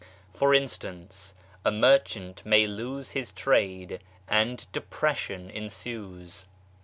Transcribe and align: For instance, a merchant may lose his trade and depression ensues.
For 0.33 0.55
instance, 0.55 1.35
a 1.63 1.69
merchant 1.71 2.43
may 2.43 2.65
lose 2.65 3.11
his 3.11 3.31
trade 3.31 4.01
and 4.27 4.65
depression 4.71 5.47
ensues. 5.51 6.47